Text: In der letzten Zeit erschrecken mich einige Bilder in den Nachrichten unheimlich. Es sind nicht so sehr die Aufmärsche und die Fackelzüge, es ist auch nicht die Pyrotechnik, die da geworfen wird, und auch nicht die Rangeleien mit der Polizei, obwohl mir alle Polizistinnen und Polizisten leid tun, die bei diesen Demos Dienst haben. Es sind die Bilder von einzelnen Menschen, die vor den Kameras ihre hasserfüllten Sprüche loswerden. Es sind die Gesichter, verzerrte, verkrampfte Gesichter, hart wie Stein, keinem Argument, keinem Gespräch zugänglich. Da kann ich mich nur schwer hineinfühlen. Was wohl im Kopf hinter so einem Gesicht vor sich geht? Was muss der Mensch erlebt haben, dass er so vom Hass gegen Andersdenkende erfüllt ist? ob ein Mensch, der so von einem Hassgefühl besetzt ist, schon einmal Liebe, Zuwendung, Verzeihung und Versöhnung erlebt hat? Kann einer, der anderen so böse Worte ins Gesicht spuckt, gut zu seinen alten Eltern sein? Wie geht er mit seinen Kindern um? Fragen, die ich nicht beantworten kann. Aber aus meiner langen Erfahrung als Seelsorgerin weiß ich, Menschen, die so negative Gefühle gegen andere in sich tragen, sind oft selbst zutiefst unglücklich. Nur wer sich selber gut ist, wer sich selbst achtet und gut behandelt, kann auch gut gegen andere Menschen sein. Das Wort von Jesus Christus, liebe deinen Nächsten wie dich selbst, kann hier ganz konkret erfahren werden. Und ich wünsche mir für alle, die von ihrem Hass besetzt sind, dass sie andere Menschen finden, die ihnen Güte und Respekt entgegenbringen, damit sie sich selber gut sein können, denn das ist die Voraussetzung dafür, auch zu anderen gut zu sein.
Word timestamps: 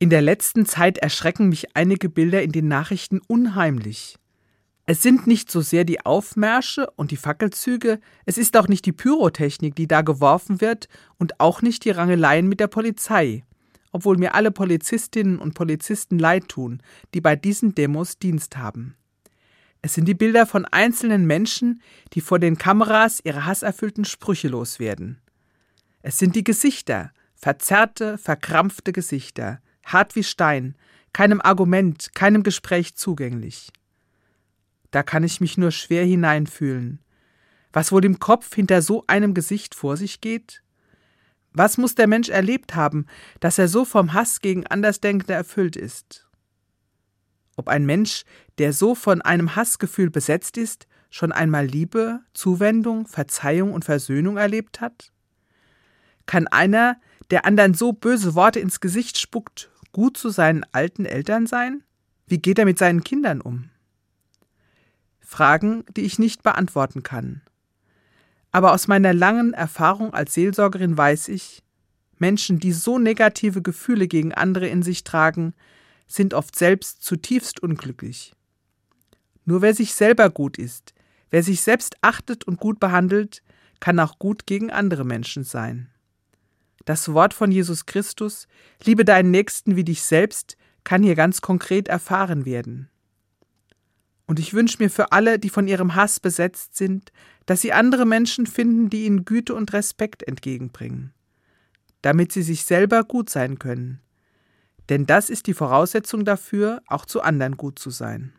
In 0.00 0.10
der 0.10 0.22
letzten 0.22 0.64
Zeit 0.64 0.98
erschrecken 0.98 1.48
mich 1.48 1.74
einige 1.74 2.08
Bilder 2.08 2.42
in 2.42 2.52
den 2.52 2.68
Nachrichten 2.68 3.20
unheimlich. 3.26 4.16
Es 4.86 5.02
sind 5.02 5.26
nicht 5.26 5.50
so 5.50 5.60
sehr 5.60 5.84
die 5.84 6.06
Aufmärsche 6.06 6.88
und 6.94 7.10
die 7.10 7.16
Fackelzüge, 7.16 7.98
es 8.24 8.38
ist 8.38 8.56
auch 8.56 8.68
nicht 8.68 8.86
die 8.86 8.92
Pyrotechnik, 8.92 9.74
die 9.74 9.88
da 9.88 10.02
geworfen 10.02 10.60
wird, 10.60 10.88
und 11.18 11.40
auch 11.40 11.62
nicht 11.62 11.84
die 11.84 11.90
Rangeleien 11.90 12.48
mit 12.48 12.60
der 12.60 12.68
Polizei, 12.68 13.44
obwohl 13.90 14.16
mir 14.18 14.34
alle 14.34 14.52
Polizistinnen 14.52 15.38
und 15.38 15.54
Polizisten 15.54 16.18
leid 16.18 16.48
tun, 16.48 16.80
die 17.12 17.20
bei 17.20 17.34
diesen 17.34 17.74
Demos 17.74 18.20
Dienst 18.20 18.56
haben. 18.56 18.94
Es 19.82 19.94
sind 19.94 20.06
die 20.06 20.14
Bilder 20.14 20.46
von 20.46 20.64
einzelnen 20.64 21.26
Menschen, 21.26 21.82
die 22.12 22.20
vor 22.20 22.38
den 22.38 22.56
Kameras 22.56 23.20
ihre 23.24 23.46
hasserfüllten 23.46 24.04
Sprüche 24.04 24.48
loswerden. 24.48 25.18
Es 26.02 26.18
sind 26.18 26.36
die 26.36 26.44
Gesichter, 26.44 27.10
verzerrte, 27.34 28.16
verkrampfte 28.16 28.92
Gesichter, 28.92 29.60
hart 29.92 30.16
wie 30.16 30.24
Stein, 30.24 30.76
keinem 31.12 31.40
Argument, 31.40 32.14
keinem 32.14 32.42
Gespräch 32.42 32.94
zugänglich. 32.94 33.70
Da 34.90 35.02
kann 35.02 35.24
ich 35.24 35.40
mich 35.40 35.58
nur 35.58 35.70
schwer 35.70 36.04
hineinfühlen. 36.04 37.00
Was 37.72 37.92
wohl 37.92 38.04
im 38.04 38.18
Kopf 38.18 38.54
hinter 38.54 38.80
so 38.80 39.04
einem 39.06 39.34
Gesicht 39.34 39.74
vor 39.74 39.96
sich 39.96 40.20
geht? 40.20 40.62
Was 41.52 41.76
muss 41.76 41.94
der 41.94 42.06
Mensch 42.06 42.28
erlebt 42.28 42.74
haben, 42.74 43.06
dass 43.40 43.58
er 43.58 43.68
so 43.68 43.84
vom 43.84 44.12
Hass 44.12 44.40
gegen 44.40 44.66
Andersdenkende 44.66 45.34
erfüllt 45.34 45.76
ist? 45.76 46.28
ob 47.58 47.68
ein 47.68 47.84
Mensch, 47.84 48.24
der 48.58 48.72
so 48.72 48.94
von 48.94 49.20
einem 49.20 49.56
Hassgefühl 49.56 50.10
besetzt 50.10 50.56
ist, 50.56 50.86
schon 51.10 51.32
einmal 51.32 51.66
Liebe, 51.66 52.20
Zuwendung, 52.32 53.06
Verzeihung 53.06 53.72
und 53.72 53.84
Versöhnung 53.84 54.36
erlebt 54.36 54.80
hat? 54.80 55.10
Kann 56.26 56.46
einer, 56.46 57.00
der 57.30 57.44
anderen 57.44 57.74
so 57.74 57.92
böse 57.92 58.34
Worte 58.34 58.60
ins 58.60 58.80
Gesicht 58.80 59.18
spuckt, 59.18 59.70
gut 59.98 60.16
zu 60.16 60.28
seinen 60.28 60.62
alten 60.70 61.06
Eltern 61.06 61.48
sein? 61.48 61.82
Wie 62.28 62.38
geht 62.38 62.60
er 62.60 62.64
mit 62.64 62.78
seinen 62.78 63.02
Kindern 63.02 63.40
um? 63.40 63.68
Fragen, 65.18 65.84
die 65.96 66.02
ich 66.02 66.20
nicht 66.20 66.44
beantworten 66.44 67.02
kann. 67.02 67.42
Aber 68.52 68.74
aus 68.74 68.86
meiner 68.86 69.12
langen 69.12 69.54
Erfahrung 69.54 70.14
als 70.14 70.34
Seelsorgerin 70.34 70.96
weiß 70.96 71.26
ich, 71.26 71.64
Menschen, 72.16 72.60
die 72.60 72.70
so 72.70 73.00
negative 73.00 73.60
Gefühle 73.60 74.06
gegen 74.06 74.32
andere 74.32 74.68
in 74.68 74.84
sich 74.84 75.02
tragen, 75.02 75.52
sind 76.06 76.32
oft 76.32 76.54
selbst 76.54 77.02
zutiefst 77.02 77.60
unglücklich. 77.60 78.36
Nur 79.46 79.62
wer 79.62 79.74
sich 79.74 79.94
selber 79.94 80.30
gut 80.30 80.58
ist, 80.58 80.94
wer 81.30 81.42
sich 81.42 81.62
selbst 81.62 81.96
achtet 82.02 82.44
und 82.44 82.60
gut 82.60 82.78
behandelt, 82.78 83.42
kann 83.80 83.98
auch 83.98 84.20
gut 84.20 84.46
gegen 84.46 84.70
andere 84.70 85.04
Menschen 85.04 85.42
sein. 85.42 85.88
Das 86.88 87.12
Wort 87.12 87.34
von 87.34 87.52
Jesus 87.52 87.84
Christus, 87.84 88.48
liebe 88.82 89.04
deinen 89.04 89.30
Nächsten 89.30 89.76
wie 89.76 89.84
dich 89.84 90.02
selbst, 90.02 90.56
kann 90.84 91.02
hier 91.02 91.16
ganz 91.16 91.42
konkret 91.42 91.86
erfahren 91.86 92.46
werden. 92.46 92.88
Und 94.24 94.38
ich 94.38 94.54
wünsche 94.54 94.82
mir 94.82 94.88
für 94.88 95.12
alle, 95.12 95.38
die 95.38 95.50
von 95.50 95.68
ihrem 95.68 95.96
Hass 95.96 96.18
besetzt 96.18 96.78
sind, 96.78 97.12
dass 97.44 97.60
sie 97.60 97.74
andere 97.74 98.06
Menschen 98.06 98.46
finden, 98.46 98.88
die 98.88 99.04
ihnen 99.04 99.26
Güte 99.26 99.54
und 99.54 99.70
Respekt 99.74 100.22
entgegenbringen, 100.22 101.12
damit 102.00 102.32
sie 102.32 102.42
sich 102.42 102.64
selber 102.64 103.04
gut 103.04 103.28
sein 103.28 103.58
können, 103.58 104.00
denn 104.88 105.04
das 105.04 105.28
ist 105.28 105.46
die 105.46 105.52
Voraussetzung 105.52 106.24
dafür, 106.24 106.80
auch 106.86 107.04
zu 107.04 107.20
anderen 107.20 107.58
gut 107.58 107.78
zu 107.78 107.90
sein. 107.90 108.32